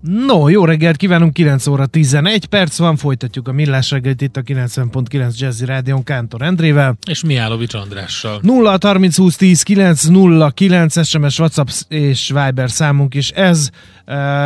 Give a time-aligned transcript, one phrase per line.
[0.00, 4.42] No, jó reggelt kívánunk, 9 óra 11 perc van, folytatjuk a millás reggelt itt a
[4.42, 6.96] 90.9 Jazzy Rádion Kántor Endrével.
[7.06, 8.38] És Miálovics Andrással.
[8.42, 13.70] 0 30 20 10 9 0 9 SMS, WhatsApp és Viber számunk is ez.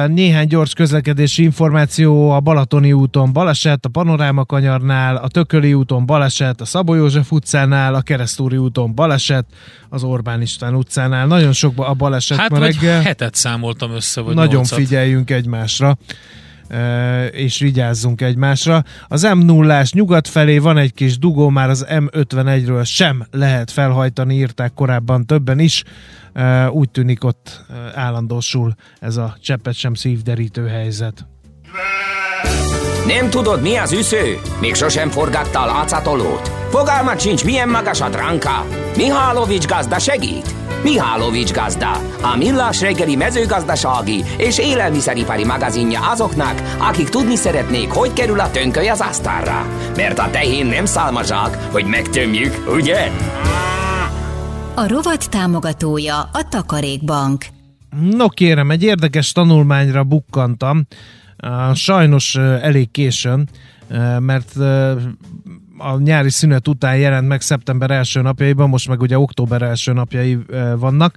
[0.07, 6.61] Néhány gyors közlekedési információ a Balatoni úton baleset, a Panoráma kanyarnál, a Tököli úton baleset,
[6.61, 9.47] a Szabó József utcánál, a Keresztúri úton baleset,
[9.89, 11.27] az Orbán István utcánál.
[11.27, 13.03] Nagyon sok a baleset hát ma reggel.
[13.03, 14.79] hetet számoltam össze, vagy Nagyon nyolcat.
[14.79, 15.97] figyeljünk egymásra
[17.31, 18.85] és vigyázzunk egymásra.
[19.09, 24.35] Az m 0 nyugat felé van egy kis dugó, már az M51-ről sem lehet felhajtani,
[24.35, 25.83] írták korábban többen is.
[26.71, 27.65] Úgy tűnik ott
[27.95, 31.27] állandósul ez a cseppet sem szívderítő helyzet.
[33.07, 34.39] Nem tudod, mi az üsző?
[34.61, 36.49] Még sosem forgatta a látszatolót?
[36.71, 38.67] Fogalmat sincs, milyen magas a dránka?
[38.97, 40.55] Mihálovics gazda segít?
[40.83, 48.41] Mihálovics gazda, a millás reggeli mezőgazdasági és élelmiszeripari magazinja azoknak, akik tudni szeretnék, hogy kerül
[48.41, 49.67] a tönköly az asztalra.
[49.97, 53.11] Mert a tehén nem szálmazsák, hogy megtömjük, ugye?
[54.75, 57.45] A rovat támogatója a Takarékbank.
[58.11, 60.87] No kérem, egy érdekes tanulmányra bukkantam,
[61.75, 63.49] sajnos elég későn,
[64.19, 64.53] mert
[65.83, 70.39] a nyári szünet után jelent meg szeptember első napjaiban, most meg ugye október első napjai
[70.77, 71.17] vannak,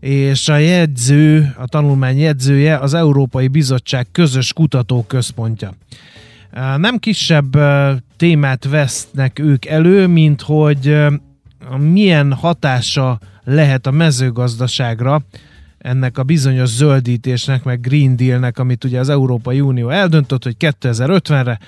[0.00, 5.74] és a jegyző, a tanulmány jegyzője az Európai Bizottság közös kutatóközpontja.
[6.76, 7.56] Nem kisebb
[8.16, 10.96] témát vesznek ők elő, mint hogy
[11.78, 15.22] milyen hatása lehet a mezőgazdaságra
[15.78, 21.58] ennek a bizonyos zöldítésnek, meg Green Dealnek, amit ugye az Európai Unió eldöntött, hogy 2050-re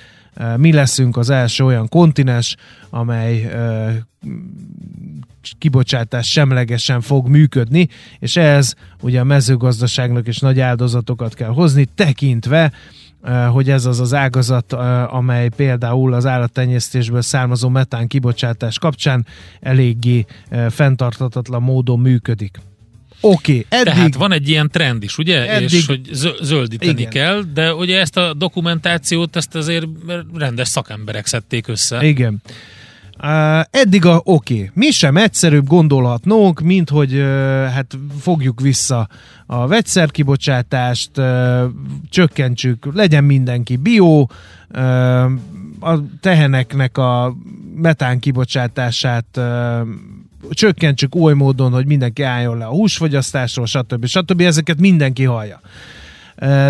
[0.57, 2.57] mi leszünk az első olyan kontinens,
[2.91, 3.51] amely
[5.59, 7.89] kibocsátás semlegesen fog működni,
[8.19, 12.73] és ez ugye a mezőgazdaságnak is nagy áldozatokat kell hozni, tekintve,
[13.53, 14.73] hogy ez az az ágazat,
[15.09, 19.27] amely például az állattenyésztésből származó metán kibocsátás kapcsán
[19.61, 20.25] eléggé
[20.69, 22.59] fenntartatatlan módon működik.
[23.27, 23.93] Oké, okay, eddig...
[23.93, 25.51] Tehát van egy ilyen trend is, ugye?
[25.51, 25.73] Eddig...
[25.73, 26.01] És hogy
[26.41, 27.11] zöldíteni Igen.
[27.11, 29.87] kell, de ugye ezt a dokumentációt, ezt azért
[30.35, 32.07] rendes szakemberek szedték össze.
[32.07, 32.43] Igen.
[33.23, 34.55] Uh, eddig a oké.
[34.55, 34.71] Okay.
[34.75, 37.23] Mi sem egyszerűbb gondolhatnók, mint hogy uh,
[37.65, 39.09] hát fogjuk vissza
[39.47, 41.63] a vegyszerkibocsátást, uh,
[42.11, 44.27] csökkentsük, legyen mindenki bio,
[44.75, 45.25] uh,
[45.81, 47.37] a teheneknek a
[47.75, 49.45] metán kibocsátását uh,
[50.51, 54.07] csökkentsük oly módon, hogy mindenki álljon le a húsfogyasztásról, stb.
[54.07, 54.41] stb.
[54.41, 55.61] Ezeket mindenki hallja.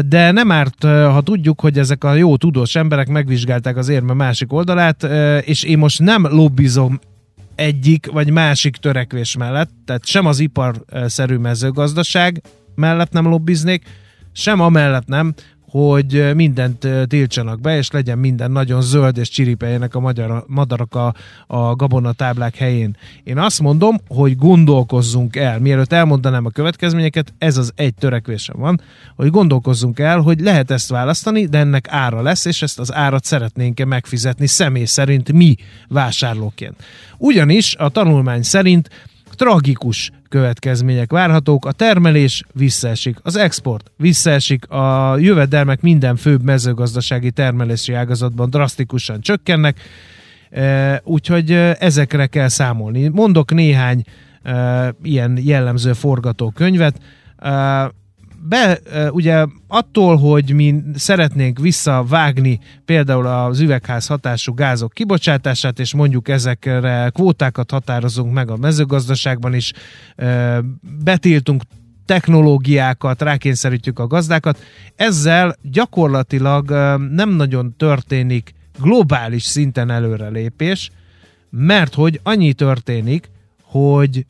[0.06, 4.52] De nem árt, ha tudjuk, hogy ezek a jó tudós emberek megvizsgálták az érme másik
[4.52, 5.02] oldalát,
[5.40, 7.00] és én most nem lobbizom
[7.54, 12.42] egyik vagy másik törekvés mellett, tehát sem az iparszerű mezőgazdaság
[12.74, 13.84] mellett nem lobbiznék,
[14.32, 15.34] sem amellett nem,
[15.68, 21.14] hogy mindent tiltsanak be, és legyen minden nagyon zöld, és csiripeljenek a magyar, madarak a,
[21.46, 22.96] a gabonatáblák helyén.
[23.24, 28.80] Én azt mondom, hogy gondolkozzunk el, mielőtt elmondanám a következményeket, ez az egy törekvésem van,
[29.16, 33.24] hogy gondolkozzunk el, hogy lehet ezt választani, de ennek ára lesz, és ezt az árat
[33.24, 35.56] szeretnénk-e megfizetni személy szerint mi
[35.88, 36.74] vásárlóként.
[37.18, 38.90] Ugyanis a tanulmány szerint
[39.36, 47.92] tragikus következmények várhatók, a termelés visszaesik, az export visszaesik, a jövedelmek minden főbb mezőgazdasági termelési
[47.92, 49.80] ágazatban drasztikusan csökkennek,
[50.50, 53.08] e, úgyhogy e, ezekre kell számolni.
[53.08, 54.02] Mondok néhány
[54.42, 57.00] e, ilyen jellemző forgatókönyvet
[58.48, 66.28] be, ugye attól, hogy mi szeretnénk visszavágni például az üvegház hatású gázok kibocsátását, és mondjuk
[66.28, 69.72] ezekre kvótákat határozunk meg a mezőgazdaságban is,
[71.04, 71.62] betiltunk
[72.04, 74.58] technológiákat, rákényszerítjük a gazdákat.
[74.96, 76.70] Ezzel gyakorlatilag
[77.10, 80.90] nem nagyon történik globális szinten előrelépés,
[81.50, 83.30] mert hogy annyi történik,
[83.62, 84.26] hogy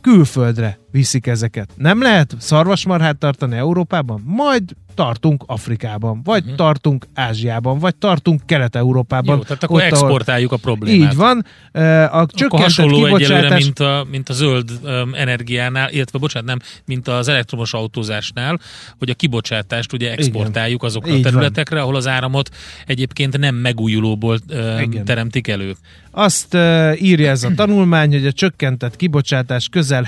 [0.00, 1.70] külföldre viszik ezeket.
[1.76, 4.22] Nem lehet szarvasmarhát tartani Európában?
[4.24, 4.62] Majd
[4.94, 6.56] tartunk Afrikában, vagy uh-huh.
[6.56, 9.36] tartunk Ázsiában, vagy tartunk Kelet-Európában.
[9.36, 11.10] Jó, tehát akkor ott, exportáljuk a problémát.
[11.10, 11.44] Így van.
[12.10, 13.62] A csökkentett hasonló kibocsátás...
[13.64, 14.70] mint a, mint a zöld
[15.12, 18.60] energiánál, illetve bocsánat, nem, mint az elektromos autózásnál,
[18.98, 20.90] hogy a kibocsátást ugye exportáljuk Igen.
[20.90, 21.84] azokra a területekre, van.
[21.84, 22.50] ahol az áramot
[22.86, 25.74] egyébként nem megújulóból um, teremtik elő.
[26.10, 26.56] Azt
[27.00, 30.06] írja ez a tanulmány, hogy a csökkentett kibocsátás közel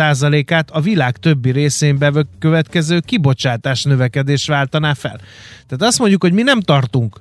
[0.00, 5.20] 70%-át a világ többi részén bekövetkező kibocsátás növekedés váltaná fel.
[5.66, 7.20] Tehát azt mondjuk, hogy mi nem tartunk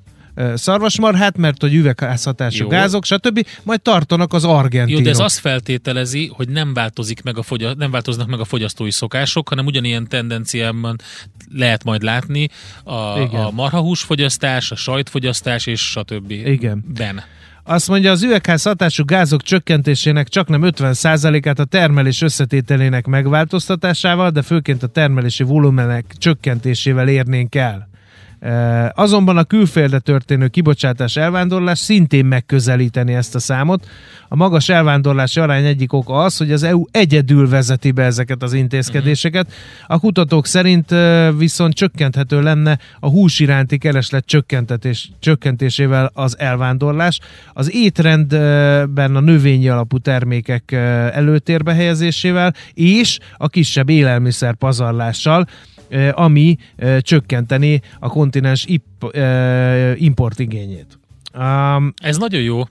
[0.56, 3.46] szarvasmarhát, mert hogy üvegházhatású gázok, stb.
[3.64, 5.00] Majd tartanak az argentinok.
[5.00, 8.46] Jó, de ez azt feltételezi, hogy nem, változik meg a fogy- nem változnak meg a
[8.46, 10.96] fogyasztói szokások, hanem ugyanilyen tendenciában
[11.54, 12.50] lehet majd látni
[12.84, 12.94] a,
[13.46, 16.32] a marhahús fogyasztás, a sajtfogyasztás és stb.
[16.32, 16.84] Igen.
[16.88, 17.24] Ben.
[17.70, 24.42] Azt mondja, az üvegház hatású gázok csökkentésének csak nem 50%-át a termelés összetételének megváltoztatásával, de
[24.42, 27.90] főként a termelési volumenek csökkentésével érnénk el.
[28.94, 33.88] Azonban a külföldre történő kibocsátás elvándorlás szintén megközelíteni ezt a számot.
[34.28, 38.54] A magas elvándorlási arány egyik oka az, hogy az EU egyedül vezeti be ezeket az
[38.54, 39.52] intézkedéseket.
[39.88, 40.96] A kutatók szerint
[41.38, 47.20] viszont csökkenthető lenne a hús iránti kereslet csökkentetés, csökkentésével az elvándorlás.
[47.54, 50.72] Az étrendben a növényi alapú termékek
[51.12, 55.48] előtérbe helyezésével és a kisebb élelmiszer pazarlással
[56.12, 56.58] ami
[57.00, 58.68] csökkenteni a kontinens
[59.96, 61.00] importigényét.
[61.34, 62.64] Um, Ez nagyon jó,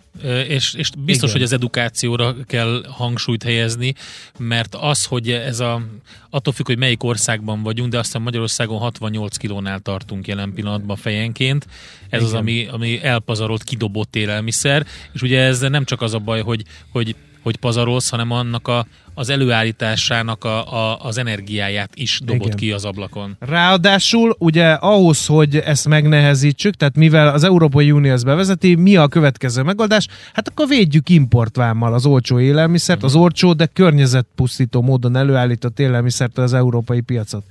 [0.49, 1.33] és, és biztos, igen.
[1.33, 3.95] hogy az edukációra kell hangsúlyt helyezni,
[4.39, 5.83] mert az, hogy ez a,
[6.31, 11.67] attól függ, hogy melyik országban vagyunk, de aztán Magyarországon 68 kilónál tartunk jelen pillanatban fejenként.
[12.09, 12.25] Ez igen.
[12.25, 16.65] az, ami, ami elpazarolt, kidobott élelmiszer, és ugye ez nem csak az a baj, hogy,
[16.93, 17.17] hogy
[17.49, 22.57] hogy pazarolsz, hanem annak a, az előállításának a, a, az energiáját is dobott Igen.
[22.57, 23.37] ki az ablakon.
[23.41, 29.09] Ráadásul ugye ahhoz, hogy ezt megnehezítsük, tehát mivel az Európai Unió ezt bevezeti, mi a
[29.09, 30.07] következő megoldás?
[30.33, 36.55] Hát akkor védjük importvámmal az olcsó élelmiszert, az olcsó, de környezetpusztító módon előállított élelmiszert az
[36.55, 37.45] európai piacot.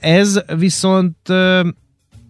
[0.00, 1.16] Ez viszont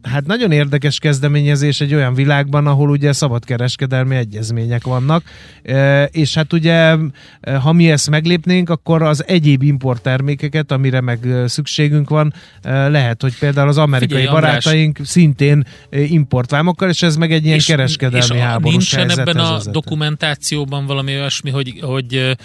[0.04, 5.22] hát nagyon érdekes kezdeményezés egy olyan világban, ahol ugye szabadkereskedelmi egyezmények vannak,
[5.62, 6.96] e, és hát ugye,
[7.40, 13.22] e, ha mi ezt meglépnénk, akkor az egyéb importtermékeket, amire meg e, szükségünk van, lehet,
[13.22, 17.64] hogy például az amerikai Figyelj, barátaink András, szintén importvámokkal, és ez meg egy ilyen és,
[17.64, 22.36] kereskedelmi és háborús nincsen ebben a dokumentációban valami olyasmi, hogy, hogy,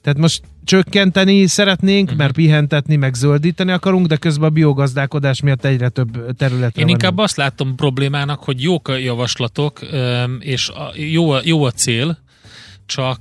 [0.00, 2.18] tehát most csökkenteni szeretnénk, uh-huh.
[2.18, 7.18] mert pihentetni, meg zöldíteni akarunk, de közben a biogazdálkodás miatt egyre több területre Én inkább
[7.18, 9.80] azt látom problémának, hogy jók a javaslatok,
[10.38, 12.18] és jó a, jó a cél,
[12.86, 13.20] csak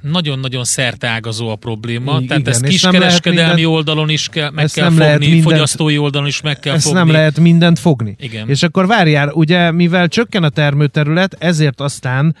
[0.00, 2.18] nagyon-nagyon szerteágazó a probléma.
[2.20, 5.42] I- Tehát igen, ezt kiskereskedelmi lehet minden- oldalon is kell, meg kell nem fogni, mindent-
[5.42, 6.98] fogyasztói oldalon is meg kell Ezt fogni.
[6.98, 8.16] nem lehet mindent fogni.
[8.18, 8.48] Igen.
[8.48, 12.36] És akkor várjál, ugye mivel csökken a termőterület, ezért aztán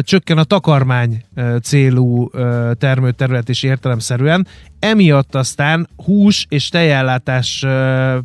[0.00, 1.24] csökken a takarmány
[1.62, 2.30] célú
[2.78, 4.46] termőterület is értelemszerűen,
[4.78, 7.64] emiatt aztán hús és tejellátás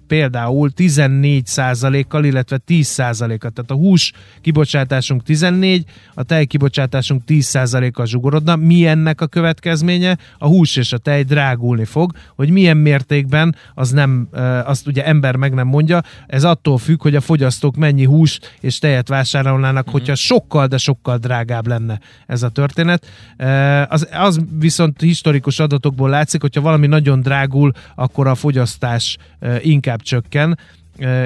[0.07, 5.83] például 14%-kal, illetve 10%-kal, tehát a hús kibocsátásunk 14,
[6.13, 8.55] a tej kibocsátásunk 10%-kal zsugorodna.
[8.55, 10.17] Mi ennek a következménye?
[10.37, 14.27] A hús és a tej drágulni fog, hogy milyen mértékben, az nem,
[14.65, 18.79] azt ugye ember meg nem mondja, ez attól függ, hogy a fogyasztók mennyi hús és
[18.79, 19.91] tejet vásárolnának, mm-hmm.
[19.91, 23.05] hogyha sokkal, de sokkal drágább lenne ez a történet.
[23.87, 29.17] Az, az viszont historikus adatokból látszik, hogyha valami nagyon drágul, akkor a fogyasztás
[29.61, 30.57] inkább csökken,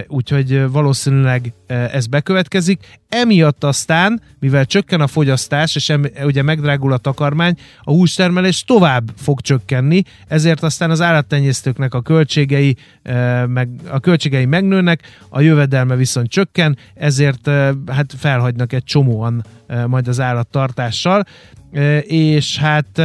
[0.07, 2.99] úgyhogy valószínűleg ez bekövetkezik.
[3.09, 9.11] Emiatt aztán, mivel csökken a fogyasztás, és em, ugye megdrágul a takarmány, a hústermelés tovább
[9.17, 12.75] fog csökkenni, ezért aztán az állattenyésztőknek a költségei,
[13.47, 17.49] meg, a költségei megnőnek, a jövedelme viszont csökken, ezért
[17.87, 19.45] hát felhagynak egy csomóan
[19.87, 21.25] majd az állattartással,
[22.01, 23.01] és hát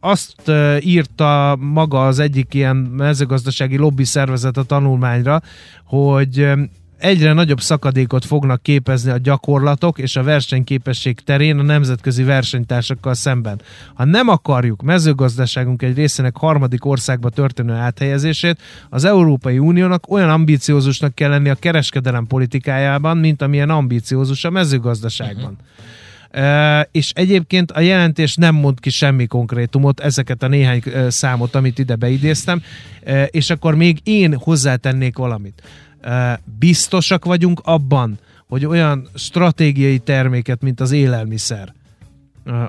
[0.00, 5.42] azt írta maga az egyik ilyen mezőgazdasági lobby szervezet a tanulmányra,
[5.84, 6.52] hogy
[6.98, 13.60] egyre nagyobb szakadékot fognak képezni a gyakorlatok és a versenyképesség terén a nemzetközi versenytársakkal szemben.
[13.94, 21.14] Ha nem akarjuk mezőgazdaságunk egy részének harmadik országba történő áthelyezését, az Európai Uniónak olyan ambiciózusnak
[21.14, 25.52] kell lenni a kereskedelem politikájában, mint amilyen ambiciózus a mezőgazdaságban.
[25.52, 25.84] Uh-huh.
[26.90, 31.94] És egyébként a jelentés nem mond ki semmi konkrétumot, ezeket a néhány számot, amit ide
[31.94, 32.62] beidéztem,
[33.26, 35.62] és akkor még én hozzátennék valamit.
[36.58, 41.72] Biztosak vagyunk abban, hogy olyan stratégiai terméket, mint az élelmiszer,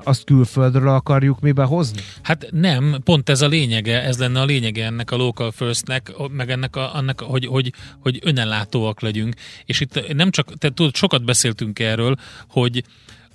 [0.04, 2.00] azt külföldről akarjuk mi behozni?
[2.22, 6.50] Hát nem, pont ez a lényege, ez lenne a lényege ennek a local firstnek, meg
[6.50, 9.34] ennek, a, annak, hogy, hogy, hogy önellátóak legyünk.
[9.64, 12.16] És itt nem csak, tehát tudod, sokat beszéltünk erről,
[12.48, 12.84] hogy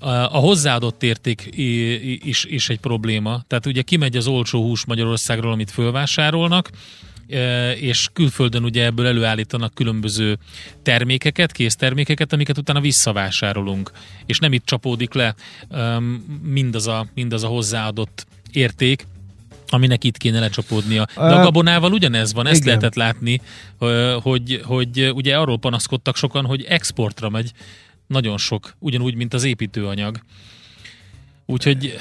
[0.10, 1.50] a hozzáadott érték
[2.24, 3.44] is, is egy probléma.
[3.48, 6.70] Tehát ugye kimegy az olcsó hús Magyarországról, amit fölvásárolnak,
[7.76, 10.38] és külföldön ugye ebből előállítanak különböző
[10.84, 13.92] termékeket, késztermékeket, amiket utána visszavásárolunk.
[14.26, 15.36] És nem itt csapódik le
[16.44, 19.06] mindaz a, mindaz a hozzáadott érték,
[19.68, 21.06] aminek itt kéne lecsapódnia.
[21.16, 22.68] De a gabonával ugyanez van, ezt Igen.
[22.68, 23.42] lehetett látni,
[24.22, 27.52] hogy, hogy ugye arról panaszkodtak sokan, hogy exportra megy
[28.12, 30.20] nagyon sok, ugyanúgy, mint az építőanyag.
[31.46, 31.98] Úgyhogy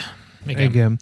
[0.46, 0.70] igen.
[0.70, 0.98] Igen.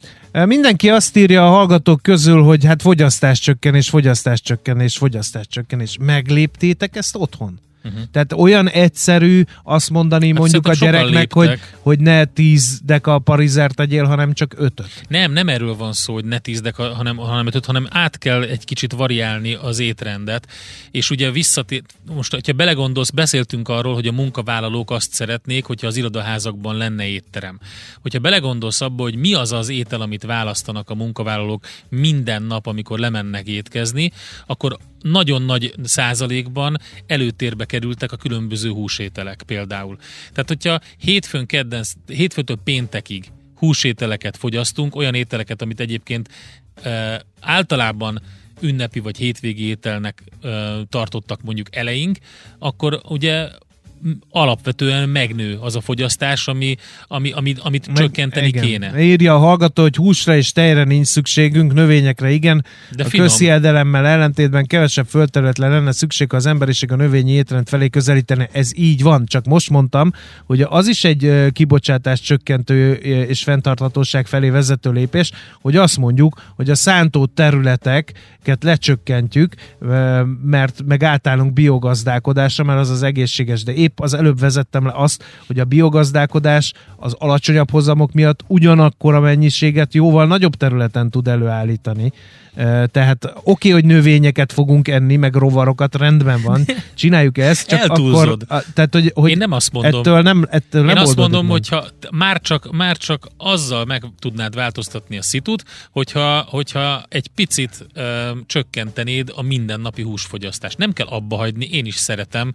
[0.46, 5.96] Mindenki azt írja a hallgatók közül, hogy hát fogyasztás csökkenés, fogyasztás csökkenés, fogyasztás csökkenés.
[6.00, 7.58] Megléptétek ezt otthon?
[7.84, 8.00] Uh-huh.
[8.12, 13.74] Tehát olyan egyszerű azt mondani hát mondjuk a gyereknek, hogy, hogy ne 10 deka parizert
[13.74, 17.46] tegyél, hanem csak 5 Nem, nem erről van szó, hogy ne 10 deka, hanem, hanem
[17.46, 20.48] 5 hanem át kell egy kicsit variálni az étrendet,
[20.90, 21.82] és ugye visszatér,
[22.14, 27.58] most, hogyha belegondolsz, beszéltünk arról, hogy a munkavállalók azt szeretnék, hogyha az irodaházakban lenne étterem.
[28.02, 32.98] Hogyha belegondolsz abba, hogy mi az az étel, amit választanak a munkavállalók minden nap, amikor
[32.98, 34.12] lemennek étkezni,
[34.46, 36.76] akkor nagyon nagy százalékban
[37.06, 39.96] előtérbe kerültek a különböző húsételek például.
[40.32, 46.28] Tehát, hogyha hétfőn, kedden, hétfőtől péntekig húsételeket fogyasztunk, olyan ételeket, amit egyébként
[46.82, 48.22] e, általában
[48.60, 50.48] ünnepi vagy hétvégi ételnek e,
[50.88, 52.18] tartottak mondjuk eleink,
[52.58, 53.48] akkor ugye
[54.30, 56.76] alapvetően megnő az a fogyasztás, ami,
[57.06, 58.64] ami, ami, amit Meg, csökkenteni igen.
[58.64, 59.02] kéne.
[59.02, 62.64] Írja a hallgató, hogy húsra és tejre nincs szükségünk, növényekre igen.
[62.96, 67.88] De a közhiedelemmel ellentétben kevesebb földterületre lenne szükség, ha az emberiség a növényi étrend felé
[67.88, 68.48] közelítene.
[68.52, 70.12] Ez így van, csak most mondtam,
[70.44, 76.70] hogy az is egy kibocsátás csökkentő és fenntarthatóság felé vezető lépés, hogy azt mondjuk, hogy
[76.70, 79.54] a szántó területeket lecsökkentjük,
[80.42, 84.92] mert meg átállunk biogazdálkodásra, mert az az egészséges, de épp épp az előbb vezettem le
[84.94, 91.28] azt, hogy a biogazdálkodás az alacsonyabb hozamok miatt ugyanakkor a mennyiséget jóval nagyobb területen tud
[91.28, 92.12] előállítani.
[92.90, 96.64] Tehát oké, okay, hogy növényeket fogunk enni, meg rovarokat, rendben van,
[96.94, 98.44] csináljuk ezt, csak Eltúlzod.
[98.48, 98.64] akkor...
[98.74, 100.00] Tehát, hogy, hogy Én nem azt mondom.
[100.00, 101.50] Ettől nem, ettől nem Én azt mondom, meg.
[101.50, 107.86] hogyha már csak, már csak azzal meg tudnád változtatni a szitut, hogyha, hogyha egy picit
[107.94, 110.78] ö, csökkentenéd a mindennapi húsfogyasztást.
[110.78, 112.54] Nem kell abba hagyni, én is szeretem,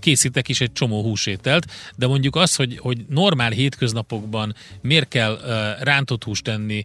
[0.00, 5.84] készítek is egy csomó húsételt, de mondjuk az, hogy, hogy normál hétköznapokban miért kell uh,
[5.84, 6.84] rántott húst tenni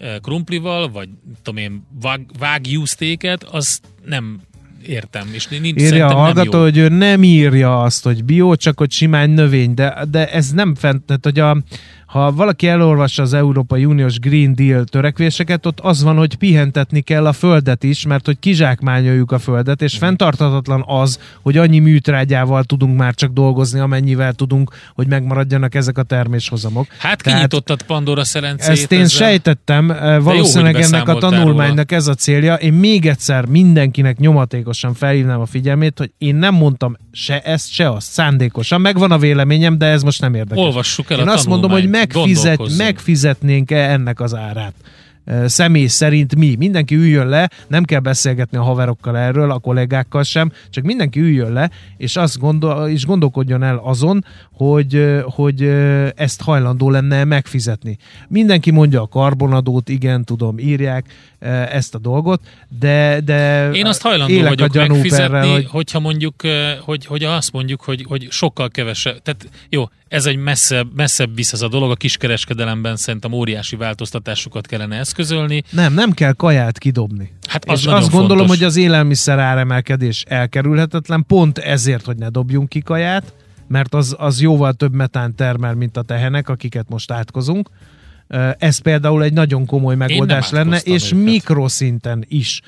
[0.00, 1.08] uh, krumplival, vagy
[1.42, 4.40] tudom én, vág, vágjúztéket, az nem
[4.86, 8.90] értem, és nincs Írja a hallgató, hogy ő nem írja azt, hogy bio, csak hogy
[8.90, 11.62] simán növény, de, de ez nem fent, tehát hogy a,
[12.10, 17.26] ha valaki elolvassa az Európai Uniós Green Deal törekvéseket, ott az van, hogy pihentetni kell
[17.26, 22.96] a földet is, mert hogy kizsákmányoljuk a földet, és fenntarthatatlan az, hogy annyi műtrágyával tudunk
[22.96, 26.86] már csak dolgozni, amennyivel tudunk, hogy megmaradjanak ezek a terméshozamok.
[26.98, 28.68] Hát kinyitottad Pandora szerencét.
[28.68, 29.26] Ezt én ezzel.
[29.26, 29.86] sejtettem,
[30.22, 32.02] valószínűleg jó, ennek a tanulmánynak róla.
[32.02, 32.54] ez a célja.
[32.54, 37.90] Én még egyszer mindenkinek nyomatékosan felhívnám a figyelmét, hogy én nem mondtam se ezt, se
[37.90, 38.80] azt, szándékosan.
[38.80, 40.64] Megvan a véleményem, de ez most nem érdekel.
[40.64, 44.74] Olvassuk el Én a azt mondom, hogy megfizet, megfizetnénk-e ennek az árát
[45.46, 46.54] személy szerint mi.
[46.58, 51.52] Mindenki üljön le, nem kell beszélgetni a haverokkal erről, a kollégákkal sem, csak mindenki üljön
[51.52, 55.62] le, és azt gondol, és gondolkodjon el azon, hogy, hogy
[56.16, 57.96] ezt hajlandó lenne megfizetni.
[58.28, 61.04] Mindenki mondja a karbonadót, igen, tudom, írják
[61.70, 62.40] ezt a dolgot,
[62.78, 65.66] de, de Én azt hajlandó vagyok megfizetni, perrel, hogy...
[65.70, 66.34] hogyha mondjuk,
[66.80, 71.52] hogy, hogy azt mondjuk, hogy, hogy sokkal kevesebb, tehát jó, ez egy messzebb, messzebb visz
[71.52, 75.62] ez a dolog, a kiskereskedelemben szerintem óriási változtatásokat kellene eszközölni.
[75.70, 77.32] Nem, nem kell kaját kidobni.
[77.48, 78.56] Hát az És azt gondolom, fontos.
[78.56, 83.34] hogy az élelmiszer áremelkedés elkerülhetetlen, pont ezért, hogy ne dobjunk ki kaját,
[83.68, 87.68] mert az, az jóval több metán termel, mint a tehenek, akiket most átkozunk.
[88.58, 91.24] Ez például egy nagyon komoly megoldás lenne, és őket.
[91.24, 92.60] mikroszinten is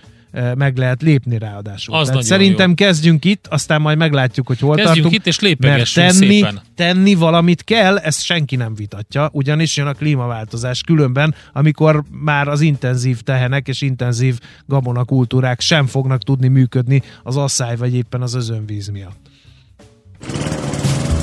[0.55, 1.95] meg lehet lépni ráadásul.
[1.95, 2.75] Az Tehát szerintem jó.
[2.75, 5.15] kezdjünk itt, aztán majd meglátjuk, hogy hol kezdjünk tartunk.
[5.15, 6.61] itt, és mert tenni, szépen.
[6.75, 12.61] tenni valamit kell, ezt senki nem vitatja, ugyanis jön a klímaváltozás különben, amikor már az
[12.61, 18.89] intenzív tehenek és intenzív gabonakultúrák sem fognak tudni működni az asszály vagy éppen az özönvíz
[18.89, 19.21] miatt.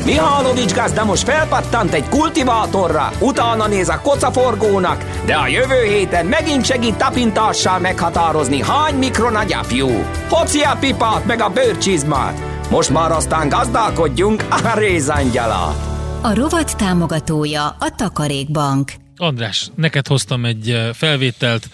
[0.10, 6.66] Mihálovics gazda most felpattant egy kultivátorra, utána néz a kocaforgónak, de a jövő héten megint
[6.66, 9.88] segít tapintással meghatározni, hány mikron a gyapjú.
[10.30, 12.40] Hoci a pipát meg a bőrcsizmát.
[12.70, 15.76] Most már aztán gazdálkodjunk a rézangyala.
[16.22, 18.92] A rovat támogatója a Takarékbank.
[19.18, 21.68] András, neked hoztam egy felvételt,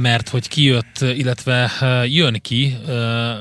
[0.00, 2.94] mert hogy kijött, illetve eh, jön ki eh,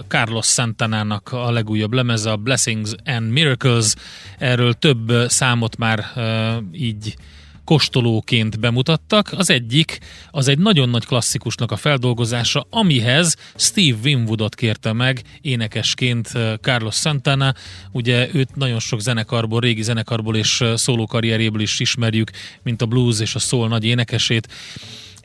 [0.08, 3.94] Carlos Santanának a legújabb lemeze, a Blessings and Miracles.
[4.38, 7.16] Erről több számot már eh, így
[7.64, 9.34] kostolóként bemutattak.
[9.38, 10.00] Az egyik,
[10.32, 16.32] az egy nagyon nagy klasszikusnak a feldolgozása, amihez Steve Winwoodot kérte meg énekesként
[16.62, 17.54] Carlos Santana.
[17.92, 22.32] Ugye őt nagyon sok zenekarból, régi zenekarból és szólókarrierjéből is ismerjük,
[22.64, 24.48] mint a blues és a soul nagy énekesét.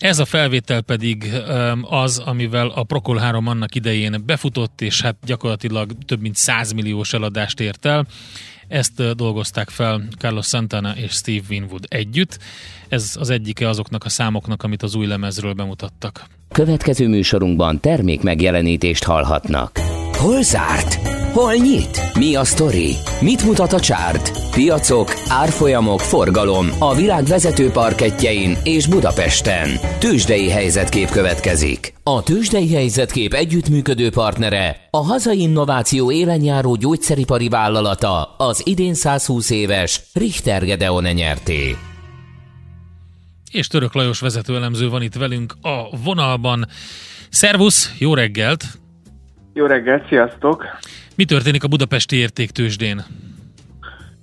[0.01, 1.33] Ez a felvétel pedig
[1.83, 7.13] az, amivel a Procol 3 annak idején befutott, és hát gyakorlatilag több mint 100 milliós
[7.13, 8.07] eladást ért el.
[8.69, 12.39] Ezt dolgozták fel Carlos Santana és Steve Winwood együtt.
[12.89, 16.27] Ez az egyike azoknak a számoknak, amit az új lemezről bemutattak.
[16.53, 19.81] Következő műsorunkban termék megjelenítést hallhatnak.
[20.21, 20.95] Hol zárt?
[21.33, 22.13] Hol nyit?
[22.15, 22.95] Mi a sztori?
[23.21, 24.51] Mit mutat a csárt?
[24.51, 29.69] Piacok, árfolyamok, forgalom a világ vezető parketjein és Budapesten.
[29.99, 31.95] Tősdei helyzetkép következik.
[32.03, 40.01] A Tősdei helyzetkép együttműködő partnere, a hazai innováció élenjáró gyógyszeripari vállalata, az idén 120 éves
[40.13, 41.77] Richter Gedeon nyerté.
[43.51, 46.67] És Török Lajos vezetőelemző van itt velünk a vonalban.
[47.31, 48.65] Szervusz, jó reggelt!
[49.53, 50.65] Jó reggelt, sziasztok!
[51.17, 53.05] Mi történik a budapesti értéktősdén?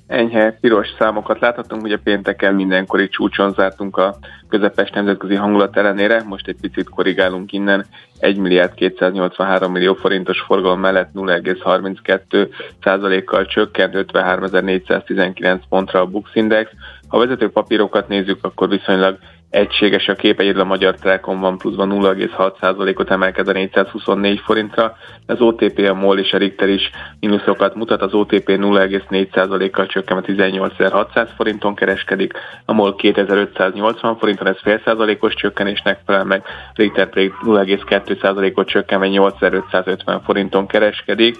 [0.08, 4.18] Enyhe piros számokat láthatunk, ugye pénteken mindenkori csúcson zártunk a
[4.50, 7.86] közepes nemzetközi hangulat ellenére, most egy picit korrigálunk innen,
[8.20, 12.50] 1 milliárd 283 millió forintos forgalom mellett 0,32
[12.84, 16.70] százalékkal csökkent 53.419 pontra a Bux Index.
[17.08, 19.18] Ha vezető papírokat nézzük, akkor viszonylag
[19.50, 25.42] egységes a kép, egyedül a Magyar Telekom van pluszban 0,6%-ot emelked a 424 forintra, az
[25.42, 31.30] OTP, a MOL és a Richter is mínuszokat mutat, az OTP 0,4%-kal csökken a 18.600
[31.36, 32.34] forinton kereskedik,
[32.66, 40.22] a MOL 2580 forinton, ez fél százalékos csökkenésnek felel meg, Richter pedig 0,2%-ot csökken, 8550
[40.22, 41.38] forinton kereskedik.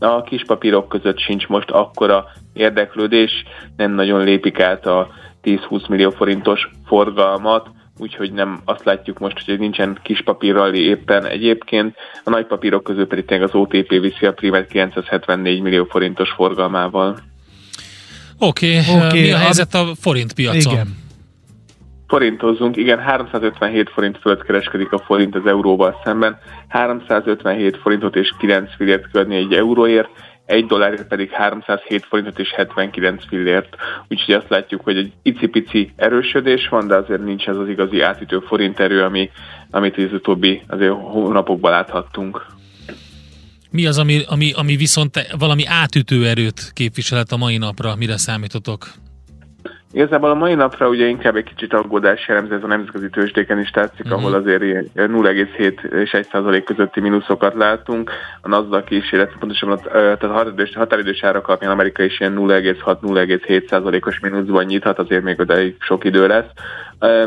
[0.00, 3.44] A kis papírok között sincs most akkora érdeklődés,
[3.76, 5.08] nem nagyon lépik át a
[5.44, 11.96] 10-20 millió forintos forgalmat, úgyhogy nem azt látjuk most, hogy nincsen kis papírrali éppen egyébként.
[12.24, 17.18] A nagy papírok közül pedig tényleg az OTP viszi a primet 974 millió forintos forgalmával.
[18.38, 19.06] Oké, okay.
[19.06, 19.20] okay.
[19.20, 20.72] mi a helyzet a forint piacon?
[20.72, 21.06] Igen.
[22.06, 28.74] Forintozzunk, igen, 357 forint fölött kereskedik a forint az euróval szemben, 357 forintot és 9
[28.76, 30.08] fillért követni egy euróért,
[30.48, 33.76] egy dollárért pedig 307 forintot és 79 fillért.
[34.08, 38.38] Úgyhogy azt látjuk, hogy egy icipici erősödés van, de azért nincs ez az igazi átütő
[38.38, 39.30] forint erő, ami,
[39.70, 42.46] amit az utóbbi azért hónapokban láthattunk.
[43.70, 47.96] Mi az, ami, ami, ami viszont valami átütő erőt képviselhet a mai napra?
[47.96, 48.92] Mire számítotok?
[49.98, 53.70] Igazából a mai napra ugye inkább egy kicsit aggódás jellemző, ez a nemzetközi tőzsdéken is
[53.70, 54.18] tetszik, uh-huh.
[54.20, 58.10] ahol azért 0,7 és 1 százalék közötti mínuszokat látunk.
[58.40, 63.68] A NASDAQ is, illetve pontosan tehát a határidős, határidős árak alapján Amerika is ilyen 0,6-0,7
[63.68, 66.50] százalékos mínuszban nyithat, azért még odáig sok idő lesz.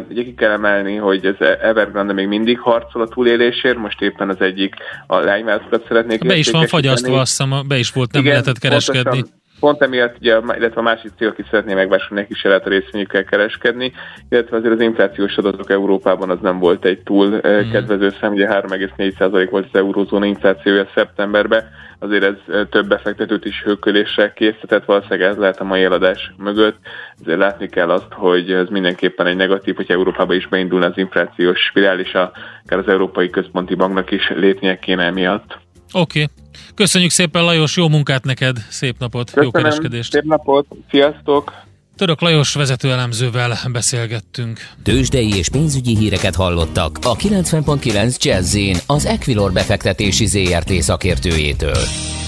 [0.09, 4.41] Ugye ki kell emelni, hogy az Evergrande még mindig harcol a túlélésért, most éppen az
[4.41, 4.75] egyik
[5.07, 8.59] a lányvállatokat szeretnék Be is van fagyasztva, azt hiszem, be is volt, nem Igen, lehetett
[8.59, 9.03] kereskedni.
[9.03, 13.93] Pontosan, pont emiatt, ugye, illetve a másik cél, aki szeretné megvásárolni, a részvényükkel kereskedni,
[14.29, 17.71] illetve azért az inflációs adatok Európában az nem volt egy túl mm.
[17.71, 21.63] kedvező szem, ugye 3,4% volt az eurózóna inflációja szeptemberben,
[21.99, 26.77] azért ez több befektetőt is hőkölésre készített, valószínűleg ez lehet a mai eladás mögött.
[27.21, 31.59] Azért látni kell azt, hogy ez mindenképpen egy negatív, hogy Európában is beindulna az inflációs
[31.59, 35.57] spirális, akár az Európai Központi Banknak is lépnie kéne emiatt.
[35.93, 36.21] Oké.
[36.21, 36.40] Okay.
[36.75, 40.11] Köszönjük szépen Lajos, jó munkát neked, szép napot, Köszönöm, jó kereskedést.
[40.11, 41.69] Szép napot, sziasztok!
[41.95, 44.59] Török Lajos vezetőelemzővel beszélgettünk.
[44.83, 51.77] Tőzsdei és pénzügyi híreket hallottak a 90.9 jazz az Equilor befektetési ZRT szakértőjétől.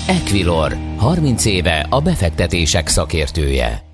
[0.07, 3.92] Equilor, 30 éve a befektetések szakértője.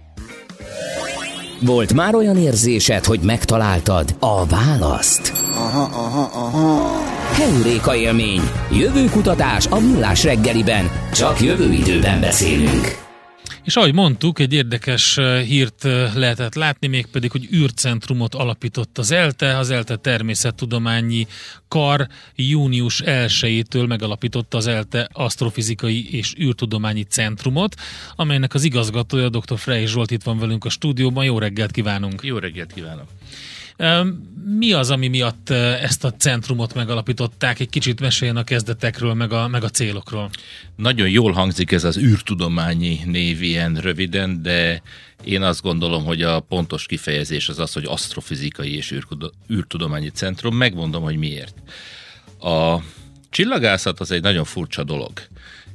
[1.62, 5.34] Volt már olyan érzésed, hogy megtaláltad a választ?
[5.54, 7.02] Aha, aha, aha.
[7.34, 8.42] Heuréka élmény.
[8.72, 10.92] Jövőkutatás a millás reggeliben.
[11.14, 13.09] Csak jövő időben beszélünk.
[13.64, 19.58] És ahogy mondtuk, egy érdekes hírt eh, lehetett látni, mégpedig, hogy űrcentrumot alapított az ELTE,
[19.58, 21.28] az ELTE természettudományi
[21.68, 27.76] kar június 1-től megalapította az ELTE asztrofizikai és űrtudományi centrumot,
[28.16, 29.58] amelynek az igazgatója dr.
[29.58, 31.26] Frey Zsolt itt van velünk a stúdióban.
[31.26, 32.22] Jó reggelt kívánunk!
[32.24, 33.08] Jó reggelt kívánok!
[34.58, 37.60] Mi az, ami miatt ezt a centrumot megalapították?
[37.60, 40.30] Egy kicsit meséljen a kezdetekről, meg a, meg a célokról.
[40.76, 44.82] Nagyon jól hangzik ez az űrtudományi név ilyen röviden, de
[45.24, 48.96] én azt gondolom, hogy a pontos kifejezés az az, hogy asztrofizikai és
[49.52, 50.56] űrtudományi centrum.
[50.56, 51.56] Megmondom, hogy miért.
[52.40, 52.78] A
[53.30, 55.12] csillagászat az egy nagyon furcsa dolog.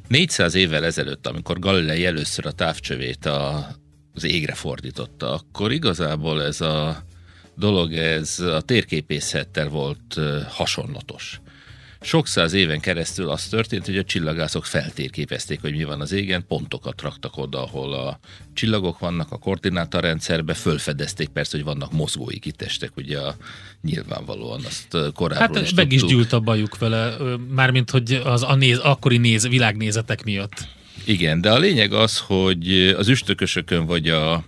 [0.09, 3.69] 400 évvel ezelőtt, amikor Galilei először a távcsövét a,
[4.15, 7.05] az égre fordította, akkor igazából ez a
[7.57, 11.41] dolog ez a térképészettel volt hasonlatos.
[12.05, 16.45] Sok száz éven keresztül az történt, hogy a csillagászok feltérképezték, hogy mi van az égen,
[16.49, 18.19] pontokat raktak oda, ahol a
[18.55, 23.37] csillagok vannak, a koordinátarendszerbe, fölfedezték persze, hogy vannak mozgói kitestek, ugye a,
[23.83, 27.17] nyilvánvalóan azt korábban Hát is meg is gyűlt a bajuk vele,
[27.49, 30.67] mármint hogy az a néz, akkori néz, világnézetek miatt.
[31.05, 34.45] Igen, de a lényeg az, hogy az üstökösökön vagy a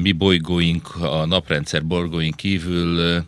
[0.00, 3.22] mi bolygóink, a naprendszer bolygóink kívül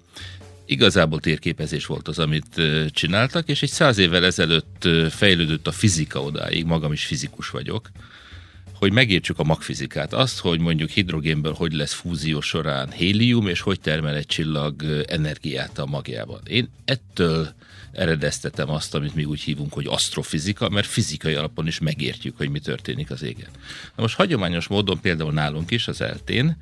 [0.67, 2.61] igazából térképezés volt az, amit
[2.91, 7.91] csináltak, és egy száz évvel ezelőtt fejlődött a fizika odáig, magam is fizikus vagyok,
[8.73, 10.13] hogy megértsük a magfizikát.
[10.13, 15.79] Azt, hogy mondjuk hidrogénből hogy lesz fúzió során hélium, és hogy termel egy csillag energiát
[15.79, 16.41] a magjában.
[16.47, 17.55] Én ettől
[17.93, 22.59] eredeztetem azt, amit mi úgy hívunk, hogy asztrofizika, mert fizikai alapon is megértjük, hogy mi
[22.59, 23.49] történik az égen.
[23.97, 26.57] Na most hagyományos módon például nálunk is, az eltén,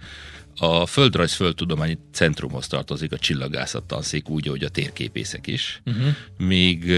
[0.59, 6.15] a Földrajz Földtudományi Centrumhoz tartozik a csillagászat tanszék, úgy, hogy a térképészek is, uh-huh.
[6.39, 6.93] míg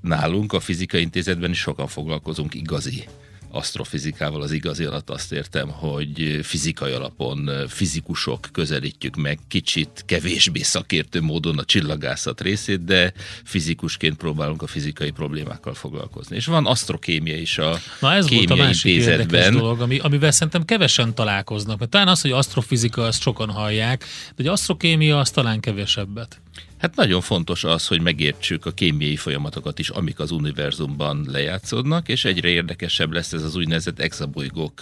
[0.00, 3.04] nálunk a Fizikai Intézetben is sokan foglalkozunk igazi
[3.50, 11.20] asztrofizikával az igazi alatt azt értem, hogy fizikai alapon fizikusok közelítjük meg kicsit kevésbé szakértő
[11.20, 13.12] módon a csillagászat részét, de
[13.44, 16.36] fizikusként próbálunk a fizikai problémákkal foglalkozni.
[16.36, 19.52] És van asztrokémia is a Na ez volt a másik intézetben.
[19.52, 21.78] dolog, ami, amivel szerintem kevesen találkoznak.
[21.78, 26.40] Mert talán az, hogy asztrofizika, azt sokan hallják, de hogy asztrokémia, az talán kevesebbet.
[26.80, 32.24] Hát nagyon fontos az, hogy megértsük a kémiai folyamatokat is, amik az univerzumban lejátszódnak, és
[32.24, 34.80] egyre érdekesebb lesz ez az úgynevezett exabolygók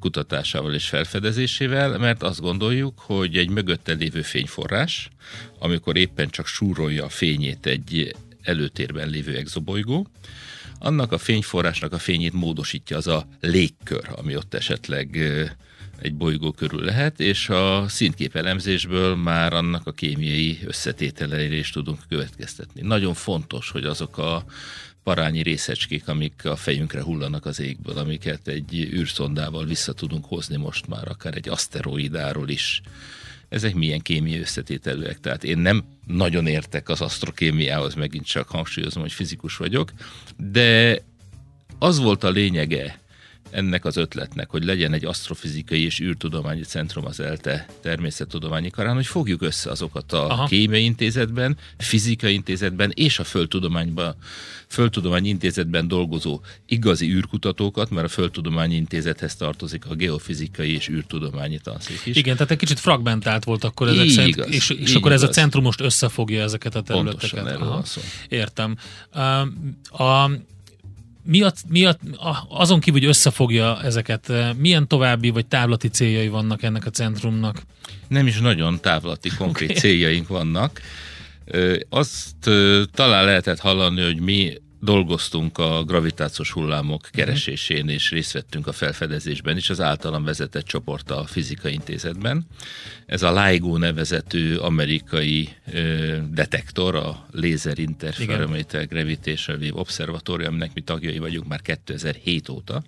[0.00, 5.08] kutatásával és felfedezésével, mert azt gondoljuk, hogy egy mögötte lévő fényforrás,
[5.58, 10.06] amikor éppen csak súrolja a fényét egy előtérben lévő exobolygó,
[10.78, 15.18] annak a fényforrásnak a fényét módosítja az a légkör, ami ott esetleg
[16.00, 21.98] egy bolygó körül lehet, és a színtkép elemzésből már annak a kémiai összetételeire is tudunk
[22.08, 22.80] következtetni.
[22.82, 24.44] Nagyon fontos, hogy azok a
[25.02, 30.86] parányi részecskék, amik a fejünkre hullanak az égből, amiket egy űrszondával vissza tudunk hozni most
[30.86, 32.80] már, akár egy aszteroidáról is.
[33.48, 35.20] Ezek milyen kémiai összetételűek.
[35.20, 39.92] Tehát én nem nagyon értek az asztrokémiához, megint csak hangsúlyozom, hogy fizikus vagyok,
[40.36, 41.02] de
[41.78, 42.98] az volt a lényege
[43.54, 49.06] ennek az ötletnek, hogy legyen egy asztrofizikai és űrtudományi centrum az ELTE természettudományi karán, hogy
[49.06, 50.46] fogjuk össze azokat a Aha.
[50.46, 54.14] kémiai intézetben, fizikai intézetben és a földtudományban,
[54.66, 62.00] földtudományi intézetben dolgozó igazi űrkutatókat, mert a földtudományi intézethez tartozik a geofizikai és űrtudományi tanszék
[62.04, 62.16] is.
[62.16, 65.22] Igen, tehát egy kicsit fragmentált volt akkor ezek szerint, igaz, és, és akkor igaz.
[65.22, 67.30] ez a centrum most összefogja ezeket a területeket.
[67.30, 67.74] Pontosan erről Aha.
[67.74, 68.00] van szó.
[68.28, 68.76] Értem.
[69.10, 69.20] A,
[70.04, 70.30] a
[71.24, 71.96] mi a, mi a,
[72.48, 77.62] azon kívül, hogy összefogja ezeket, milyen további vagy távlati céljai vannak ennek a centrumnak?
[78.08, 79.80] Nem is nagyon távlati konkrét okay.
[79.80, 80.80] céljaink vannak.
[81.88, 82.50] Azt
[82.92, 84.52] talán lehetett hallani, hogy mi
[84.84, 87.16] dolgoztunk a gravitációs hullámok mhm.
[87.16, 92.46] keresésén, és részt vettünk a felfedezésben is, az általam vezetett csoport a Fizika Intézetben.
[93.06, 100.80] Ez a LIGO nevezetű amerikai ö, detektor, a Laser Interferometer Gravitational Wave Observatory, aminek mi
[100.80, 102.82] tagjai vagyunk már 2007 óta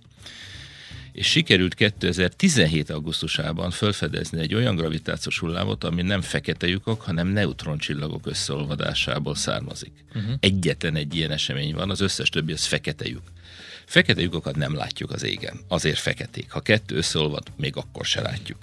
[1.16, 2.90] és sikerült 2017.
[2.90, 9.92] augusztusában felfedezni egy olyan gravitációs hullámot, ami nem fekete lyukok, hanem neutroncsillagok összeolvadásából származik.
[10.14, 10.32] Uh-huh.
[10.40, 13.32] Egyetlen egy ilyen esemény van, az összes többi az fekete lyuk.
[13.84, 16.50] Fekete lyukokat nem látjuk az égen, azért feketék.
[16.50, 18.58] Ha kettő összeolvad, még akkor se látjuk.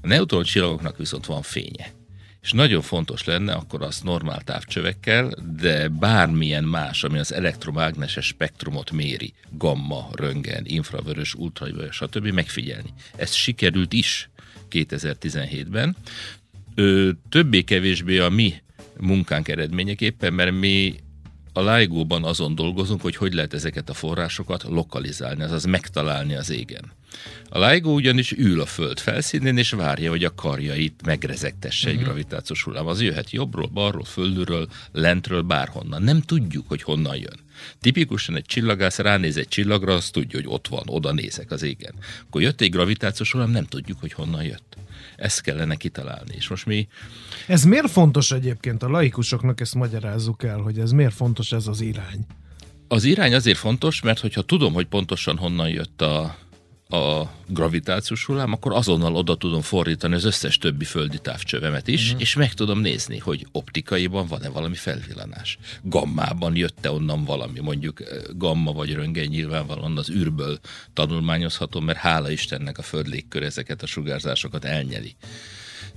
[0.00, 1.92] A neutroncsillagoknak viszont van fénye
[2.42, 8.90] és nagyon fontos lenne akkor az normál távcsövekkel, de bármilyen más, ami az elektromágneses spektrumot
[8.90, 12.26] méri, gamma, röntgen, infravörös, ultravörös, stb.
[12.26, 12.92] megfigyelni.
[13.16, 14.30] Ez sikerült is
[14.70, 15.96] 2017-ben.
[17.28, 18.54] többé-kevésbé a mi
[19.00, 20.94] munkánk eredményeképpen, mert mi
[21.52, 26.92] a LIGO-ban azon dolgozunk, hogy hogy lehet ezeket a forrásokat lokalizálni, azaz megtalálni az égen.
[27.48, 31.92] A LIGO ugyanis ül a föld felszínén, és várja, hogy a karjait megrezegtesse uh-huh.
[31.92, 32.14] egy mhm.
[32.14, 32.86] gravitációs hullám.
[32.86, 36.02] Az jöhet jobbról, balról, földről, lentről, bárhonnan.
[36.02, 37.38] Nem tudjuk, hogy honnan jön.
[37.80, 41.94] Tipikusan egy csillagász ránéz egy csillagra, azt tudja, hogy ott van, oda nézek az égen.
[42.26, 44.76] Akkor jött egy gravitációs hullám, nem tudjuk, hogy honnan jött.
[45.16, 46.34] Ezt kellene kitalálni.
[46.36, 46.88] És most mi...
[47.46, 48.82] Ez miért fontos egyébként?
[48.82, 52.26] A laikusoknak ezt magyarázzuk el, hogy ez miért fontos ez az irány?
[52.88, 56.36] Az irány azért fontos, mert hogyha tudom, hogy pontosan honnan jött a,
[56.92, 62.20] a gravitációs hullám, akkor azonnal oda tudom fordítani az összes többi földi távcsövemet is, uh-huh.
[62.20, 65.58] és meg tudom nézni, hogy optikaiban van-e valami felvillanás.
[65.82, 70.58] Gammában jött-e onnan valami, mondjuk eh, gamma vagy röntgen nyilvánvalóan az űrből
[70.92, 75.16] tanulmányozható, mert hála Istennek a föld légkör ezeket a sugárzásokat elnyeli.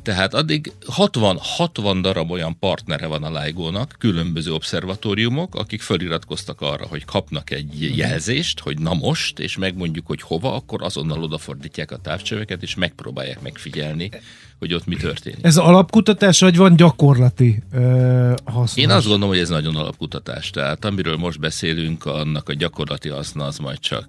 [0.04, 6.88] Tehát addig 60, 60 darab olyan partnere van a LIGO-nak, különböző obszervatóriumok, akik feliratkoztak arra,
[6.88, 7.98] hogy kapnak egy mhm.
[7.98, 13.42] jelzést, hogy na most, és megmondjuk, hogy hova, akkor azonnal odafordítják a távcsöveket, és megpróbálják
[13.42, 14.10] megfigyelni,
[14.64, 15.40] hogy ott mi történik.
[15.42, 18.82] Ez alapkutatás, vagy van gyakorlati ö, haszna?
[18.82, 20.50] Én azt gondolom, hogy ez nagyon alapkutatás.
[20.50, 24.08] Tehát amiről most beszélünk, annak a gyakorlati haszna az majd csak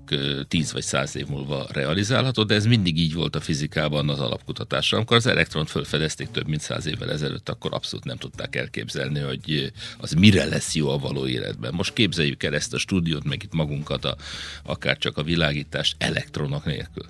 [0.49, 4.97] 10 vagy 100 év múlva realizálható, de ez mindig így volt a fizikában az alapkutatásra.
[4.97, 9.73] Amikor az elektront felfedezték több mint 100 évvel ezelőtt, akkor abszolút nem tudták elképzelni, hogy
[9.99, 11.75] az mire lesz jó a való életben.
[11.75, 14.17] Most képzeljük el ezt a stúdiót, meg itt magunkat, a,
[14.63, 17.05] akár csak a világítást elektronok nélkül.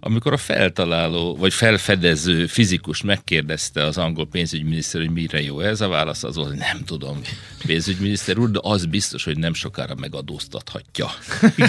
[0.00, 2.65] Amikor a feltaláló vagy felfedező fizikus
[3.04, 7.20] megkérdezte az angol pénzügyminiszter, hogy mire jó ez, a válasz az volt, hogy nem tudom,
[7.66, 11.10] pénzügyminiszter úr, de az biztos, hogy nem sokára megadóztathatja.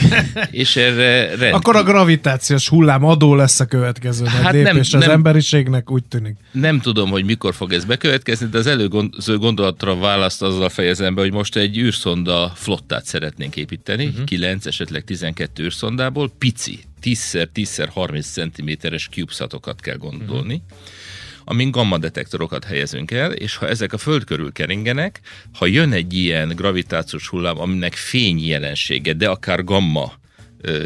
[0.51, 1.53] és erre rendkívül...
[1.53, 6.03] Akkor a gravitációs hullám adó lesz a következő hát lépés nem, az nem, emberiségnek, úgy
[6.03, 6.35] tűnik.
[6.51, 11.21] Nem tudom, hogy mikor fog ez bekövetkezni, de az előző gondolatra választ azzal fejezem be,
[11.21, 14.17] hogy most egy űrszonda flottát szeretnénk építeni, uh-huh.
[14.17, 14.25] Mhm.
[14.25, 20.77] 9, esetleg 12 űrszondából, pici, 10x10x30 cm-es CubeSatokat kell gondolni, uh-huh.
[21.43, 25.19] amin gamma detektorokat helyezünk el, és ha ezek a föld körül keringenek,
[25.53, 30.13] ha jön egy ilyen gravitációs hullám, aminek fény jelensége, de akár gamma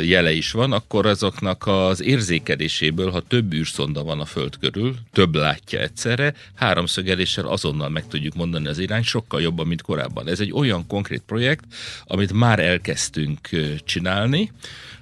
[0.02, 5.36] jele is van, akkor azoknak az érzékeléséből, ha több űrszonda van a Föld körül, több
[5.36, 10.28] látja egyszerre, háromszögeléssel azonnal meg tudjuk mondani az irány, sokkal jobban, mint korábban.
[10.28, 11.64] Ez egy olyan konkrét projekt,
[12.06, 13.50] amit már elkezdtünk
[13.86, 14.52] csinálni,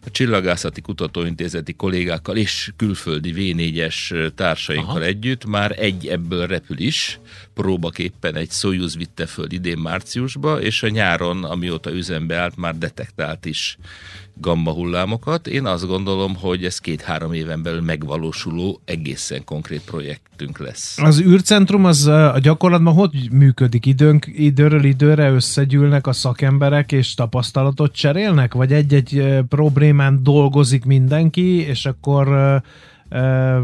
[0.09, 5.03] a Csillagászati Kutatóintézeti kollégákkal és külföldi V4-es társainkkal Aha.
[5.03, 7.19] együtt már egy ebből repül is,
[7.53, 13.45] próbaképpen egy Soyuz vitte föl idén márciusba, és a nyáron, amióta üzembe állt, már detektált
[13.45, 13.77] is
[14.39, 15.47] gamma hullámokat.
[15.47, 20.97] Én azt gondolom, hogy ez két-három éven belül megvalósuló egészen konkrét projektünk lesz.
[20.97, 23.85] Az űrcentrum az a gyakorlatban hogy működik?
[23.85, 28.53] Időnk, időről időre összegyűlnek a szakemberek és tapasztalatot cserélnek?
[28.53, 29.23] Vagy egy-egy
[29.99, 32.27] problémán dolgozik mindenki, és akkor...
[33.11, 33.63] Uh,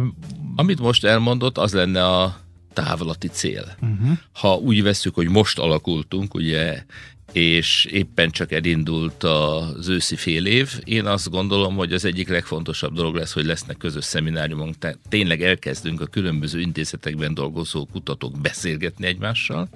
[0.55, 2.37] Amit most elmondott, az lenne a
[2.73, 3.75] távlati cél.
[3.81, 4.17] Uh-huh.
[4.33, 6.83] Ha úgy veszük, hogy most alakultunk, ugye
[7.31, 10.79] és éppen csak elindult az őszi fél év.
[10.83, 15.41] Én azt gondolom, hogy az egyik legfontosabb dolog lesz, hogy lesznek közös szemináriumok, tehát tényleg
[15.41, 19.69] elkezdünk a különböző intézetekben dolgozó kutatók beszélgetni egymással,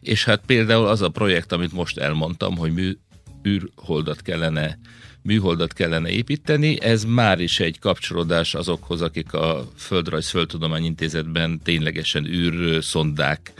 [0.00, 2.96] és hát például az a projekt, amit most elmondtam, hogy mű,
[3.46, 4.78] űrholdat kellene
[5.28, 6.80] műholdat kellene építeni.
[6.80, 13.52] Ez már is egy kapcsolódás azokhoz, akik a Földrajz Földtudomány Intézetben ténylegesen űrszondák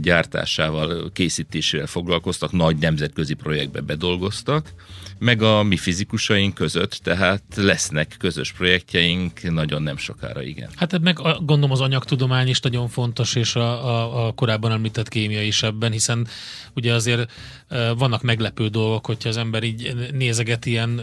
[0.00, 4.72] gyártásával, készítésével foglalkoztak, nagy nemzetközi projektbe bedolgoztak,
[5.18, 10.68] meg a mi fizikusaink között, tehát lesznek közös projektjeink nagyon nem sokára, igen.
[10.76, 15.08] Hát meg a, gondolom az anyagtudomány is nagyon fontos, és a, a, a korábban említett
[15.08, 16.26] kémia is ebben, hiszen
[16.74, 17.32] ugye azért
[17.96, 21.00] vannak meglepő dolgok, hogyha az ember így nézeget ilyen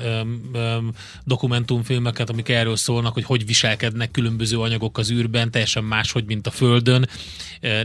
[0.56, 0.92] um,
[1.24, 6.52] dokumentumfilmeket, amik erről szólnak, hogy hogy viselkednek különböző anyagok az űrben, teljesen máshogy, mint a
[6.52, 7.10] Földön.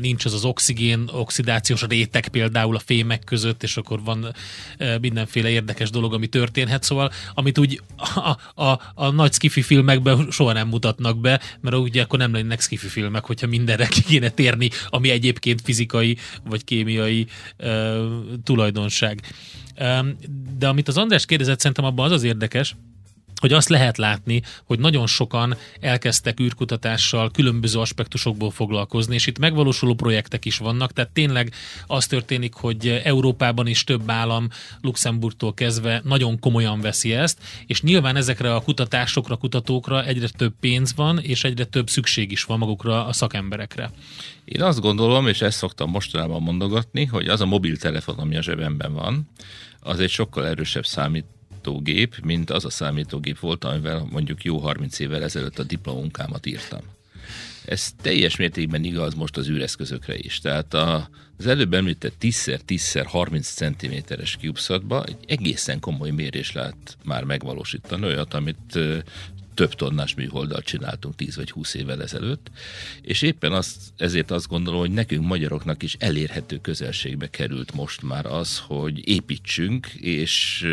[0.01, 4.35] Nincs az az oxigén, oxidációs réteg például a fémek között, és akkor van
[5.01, 10.53] mindenféle érdekes dolog, ami történhet, szóval amit úgy a, a, a nagy skifi filmekben soha
[10.53, 14.71] nem mutatnak be, mert ugye akkor nem lennének skifi filmek, hogyha mindenre ki kéne térni,
[14.89, 17.27] ami egyébként fizikai vagy kémiai
[17.59, 18.05] uh,
[18.73, 19.21] tulajdonság.
[20.59, 22.77] De amit az András kérdezett, szerintem abban az az érdekes,
[23.43, 29.95] hogy azt lehet látni, hogy nagyon sokan elkezdtek űrkutatással különböző aspektusokból foglalkozni, és itt megvalósuló
[29.95, 31.53] projektek is vannak, tehát tényleg
[31.87, 34.49] az történik, hogy Európában is több állam,
[34.81, 40.95] Luxemburgtól kezdve nagyon komolyan veszi ezt, és nyilván ezekre a kutatásokra, kutatókra egyre több pénz
[40.95, 43.91] van, és egyre több szükség is van magukra a szakemberekre.
[44.45, 48.93] Én azt gondolom, és ezt szoktam mostanában mondogatni, hogy az a mobiltelefon, ami a zsebemben
[48.93, 49.29] van,
[49.81, 51.25] az egy sokkal erősebb számít
[51.63, 56.81] számítógép, mint az a számítógép volt, amivel mondjuk jó 30 évvel ezelőtt a diplomunkámat írtam.
[57.65, 60.39] Ez teljes mértékben igaz most az űreszközökre is.
[60.39, 64.37] Tehát a, az előbb említett 10x10x 30 cm-es
[65.07, 68.79] egy egészen komoly mérés lehet már megvalósítani, olyat, amit
[69.55, 72.51] több tonnás műholdat csináltunk 10 vagy 20 évvel ezelőtt,
[73.03, 78.27] és éppen azt, ezért azt gondolom, hogy nekünk magyaroknak is elérhető közelségbe került most már
[78.27, 80.67] az, hogy építsünk, és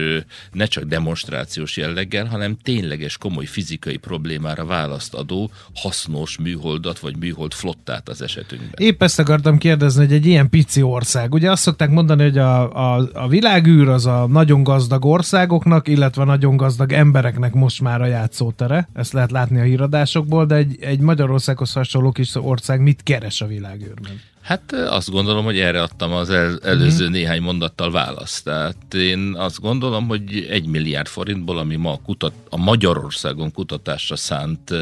[0.51, 7.53] ne csak demonstrációs jelleggel, hanem tényleges komoly fizikai problémára választ adó hasznos műholdat, vagy műhold
[7.53, 8.73] flottát az esetünkben.
[8.77, 11.33] Épp ezt akartam kérdezni, hogy egy ilyen pici ország.
[11.33, 16.23] Ugye azt szokták mondani, hogy a, a, a világűr az a nagyon gazdag országoknak, illetve
[16.23, 20.77] nagyon gazdag embereknek most már a játszóter erre, ezt lehet látni a híradásokból, de egy,
[20.79, 24.21] egy Magyarországhoz hasonló kis ország mit keres a világűrben?
[24.41, 27.19] Hát azt gondolom, hogy erre adtam az el, előző uh-huh.
[27.19, 28.43] néhány mondattal választ.
[28.43, 34.15] Tehát én azt gondolom, hogy egy milliárd forintból, ami ma a, kutat, a Magyarországon kutatásra
[34.15, 34.73] szánt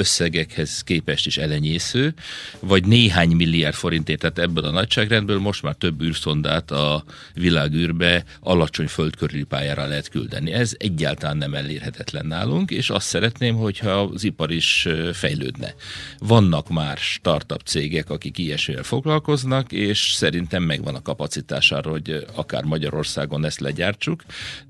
[0.00, 2.14] összegekhez képest is elenyésző,
[2.60, 8.86] vagy néhány milliárd forintért, tehát ebből a nagyságrendből most már több űrszondát a világűrbe alacsony
[8.86, 10.52] földkörüli pályára lehet küldeni.
[10.52, 15.74] Ez egyáltalán nem elérhetetlen nálunk, és azt szeretném, hogyha az ipar is fejlődne.
[16.18, 22.64] Vannak már startup cégek, akik ilyesmivel foglalkoznak, és szerintem megvan a kapacitás arra, hogy akár
[22.64, 24.24] Magyarországon ezt legyártsuk,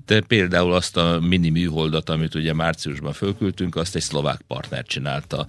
[0.05, 4.85] de például azt a mini műholdat, amit ugye márciusban fölküldtünk, azt egy szlovák partner
[5.27, 5.45] csinálta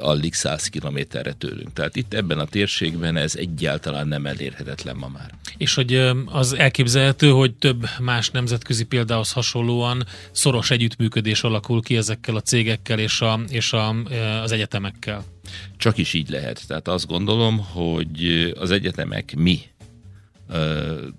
[0.00, 1.72] alig 100 kilométerre tőlünk.
[1.72, 5.30] Tehát itt ebben a térségben ez egyáltalán nem elérhetetlen ma már.
[5.56, 5.94] És hogy
[6.26, 12.98] az elképzelhető, hogy több más nemzetközi példához hasonlóan szoros együttműködés alakul ki ezekkel a cégekkel
[12.98, 13.94] és, a, és a,
[14.42, 15.24] az egyetemekkel?
[15.76, 16.66] Csak is így lehet.
[16.66, 19.60] Tehát azt gondolom, hogy az egyetemek mi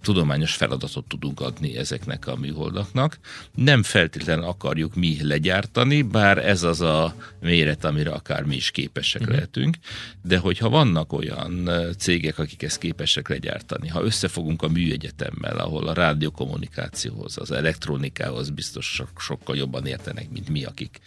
[0.02, 3.20] tudományos feladatot tudunk adni ezeknek a műholdaknak.
[3.56, 9.22] Nem feltétlenül akarjuk mi legyártani, bár ez az a méret, amire akár mi is képesek
[9.22, 9.36] uh-huh.
[9.36, 9.78] lehetünk,
[10.22, 15.94] de hogyha vannak olyan cégek, akik ezt képesek legyártani, ha összefogunk a műegyetemmel, ahol a
[15.94, 21.00] rádiókommunikációhoz, az elektronikához biztos sokkal jobban értenek, mint mi, akik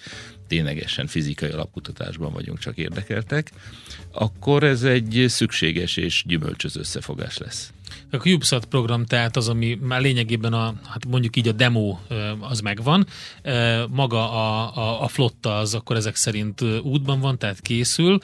[0.53, 3.51] ténylegesen fizikai alapkutatásban vagyunk csak érdekeltek,
[4.11, 7.73] akkor ez egy szükséges és gyümölcsöző összefogás lesz.
[8.11, 11.99] A CubeSat program tehát az, ami már lényegében a, hát mondjuk így a demo
[12.41, 13.07] az megvan,
[13.89, 18.19] maga a, a, a flotta az akkor ezek szerint útban van, tehát készül.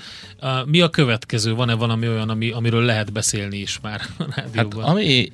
[0.64, 1.54] Mi a következő?
[1.54, 4.84] Van-e valami olyan, ami, amiről lehet beszélni is már a rádióban?
[4.84, 5.28] Hát, ami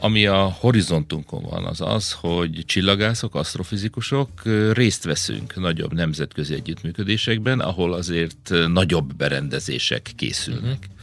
[0.00, 4.28] ami a horizontunkon van, az az, hogy csillagászok, asztrofizikusok
[4.72, 10.62] részt veszünk nagyobb nemzetközi együttműködésekben, ahol azért nagyobb berendezések készülnek.
[10.62, 10.96] Uh-huh.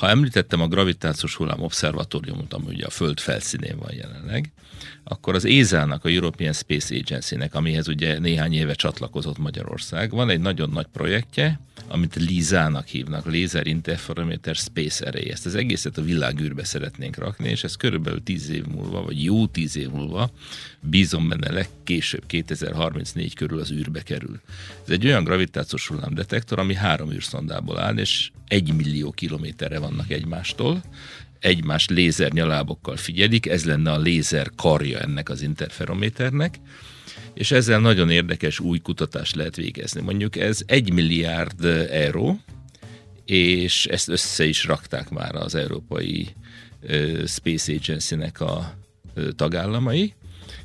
[0.00, 4.52] Ha említettem a gravitációs hullám obszervatóriumot, ami ugye a Föld felszínén van jelenleg,
[5.04, 10.40] akkor az ESA-nak, a European Space Agency-nek, amihez ugye néhány éve csatlakozott Magyarország, van egy
[10.40, 15.30] nagyon nagy projektje, amit LISA-nak hívnak, Laser Interferometer Space Array.
[15.30, 19.46] Ezt az egészet a világűrbe szeretnénk rakni, és ez körülbelül 10 év múlva, vagy jó
[19.46, 20.30] 10 év múlva,
[20.80, 24.40] bízom benne legkésőbb 2034 körül az űrbe kerül.
[24.84, 30.82] Ez egy olyan gravitációs hullámdetektor, ami három űrszondából áll, és egy millió kilométerre vannak egymástól,
[31.38, 36.54] egymás lézernyalábokkal figyelik, ez lenne a lézer karja ennek az interferométernek,
[37.34, 40.00] és ezzel nagyon érdekes új kutatást lehet végezni.
[40.00, 42.40] Mondjuk ez egy milliárd euró,
[43.24, 46.28] és ezt össze is rakták már az Európai
[47.26, 48.74] Space Agency-nek a
[49.36, 50.14] tagállamai,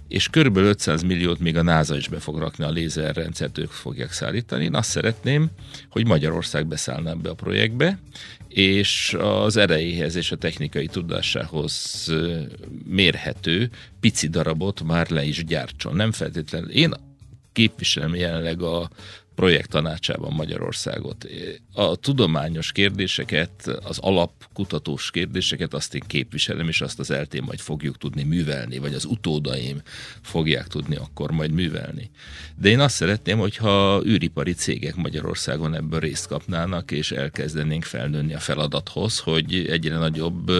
[0.08, 0.58] és kb.
[0.58, 4.64] 500 milliót még a NASA is be fog rakni, a lézerrendszert ők fogják szállítani.
[4.64, 5.50] Én azt szeretném,
[5.90, 8.00] hogy Magyarország beszállna ebbe a projektbe,
[8.48, 12.06] és az erejéhez és a technikai tudásához
[12.86, 15.96] mérhető pici darabot már le is gyártson.
[15.96, 16.70] Nem feltétlenül.
[16.70, 16.94] Én
[17.52, 18.90] képviselem jelenleg a
[19.36, 19.78] projekt
[20.30, 21.28] Magyarországot.
[21.74, 27.98] A tudományos kérdéseket, az alapkutatós kérdéseket azt én képviselem, és azt az eltén majd fogjuk
[27.98, 29.82] tudni művelni, vagy az utódaim
[30.22, 32.10] fogják tudni akkor majd művelni.
[32.56, 38.40] De én azt szeretném, hogyha űripari cégek Magyarországon ebből részt kapnának, és elkezdenénk felnőni a
[38.40, 40.52] feladathoz, hogy egyre nagyobb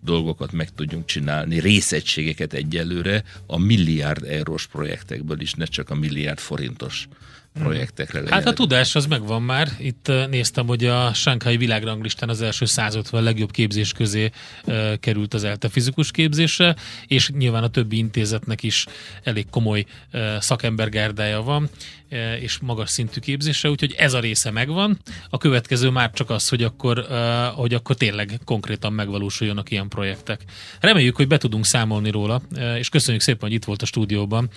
[0.00, 6.38] dolgokat meg tudjunk csinálni, részegységeket egyelőre a milliárd eurós projektekből is, ne csak a milliárd
[6.38, 7.08] forintos
[7.52, 8.34] projektekre legyen.
[8.34, 9.68] Hát a tudás az megvan már.
[9.78, 14.30] Itt néztem, hogy a Sánkhái világranglistán az első 150 legjobb képzés közé
[14.64, 16.76] uh, került az ELTE fizikus képzése,
[17.06, 18.86] és nyilván a többi intézetnek is
[19.22, 21.70] elég komoly uh, szakembergárdája van,
[22.10, 24.98] uh, és magas szintű képzése, úgyhogy ez a része megvan.
[25.28, 30.40] A következő már csak az, hogy akkor, uh, hogy akkor tényleg konkrétan megvalósuljanak ilyen projektek.
[30.80, 34.50] Reméljük, hogy be tudunk számolni róla, uh, és köszönjük szépen, hogy itt volt a stúdióban.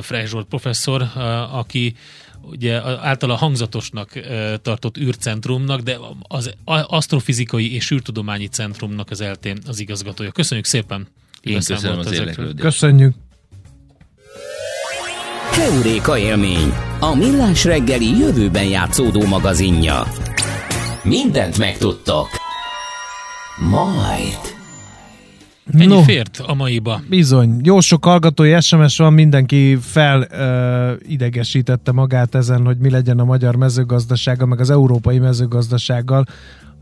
[0.00, 1.02] Frey Zsolt professzor,
[1.52, 1.94] aki
[2.42, 4.20] ugye általa hangzatosnak
[4.62, 6.54] tartott űrcentrumnak, de az
[6.86, 10.30] asztrofizikai és űrtudományi centrumnak az eltén az igazgatója.
[10.30, 11.06] Köszönjük szépen!
[11.40, 12.60] Én köszönöm az érdeklődést.
[12.60, 13.14] Köszönjük!
[15.52, 20.06] Keuréka élmény, a millás reggeli jövőben játszódó magazinja.
[21.02, 22.28] Mindent megtudtok.
[23.70, 24.53] Majd.
[25.72, 27.00] Ennyi no, fért a maiba.
[27.08, 27.60] Bizony.
[27.62, 30.26] Jó sok hallgatói SMS van, mindenki fel
[31.08, 36.24] idegesítette magát ezen, hogy mi legyen a magyar mezőgazdasággal, meg az európai mezőgazdasággal.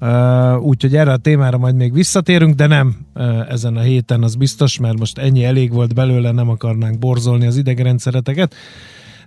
[0.00, 4.34] Uh, úgyhogy erre a témára majd még visszatérünk, de nem uh, ezen a héten, az
[4.34, 8.54] biztos, mert most ennyi elég volt belőle, nem akarnánk borzolni az idegrendszereteket.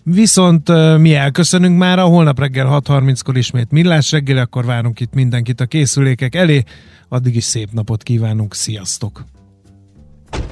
[0.03, 5.13] Viszont uh, mi elköszönünk már, a holnap reggel 6.30-kor ismét millás reggel, akkor várunk itt
[5.13, 6.63] mindenkit a készülékek elé.
[7.09, 9.34] Addig is szép napot kívánunk, sziasztok!